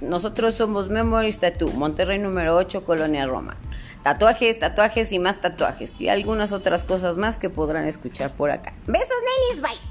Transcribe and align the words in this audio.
Nosotros 0.00 0.54
somos 0.54 0.88
Memories 0.88 1.38
Tattoo, 1.38 1.70
Monterrey 1.70 2.18
número 2.18 2.56
8, 2.56 2.84
Colonia 2.84 3.26
Roma. 3.26 3.56
Tatuajes, 4.02 4.58
tatuajes 4.58 5.12
y 5.12 5.18
más 5.18 5.40
tatuajes. 5.40 6.00
Y 6.00 6.08
algunas 6.08 6.52
otras 6.52 6.84
cosas 6.84 7.18
más 7.18 7.36
que 7.36 7.50
podrán 7.50 7.84
escuchar 7.86 8.30
por 8.30 8.50
acá. 8.50 8.72
Besos, 8.86 9.16
nenis, 9.52 9.62
bye. 9.62 9.90